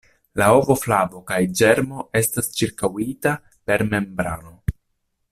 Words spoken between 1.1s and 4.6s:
kaj la ĝermo estas ĉirkaŭita per membrano.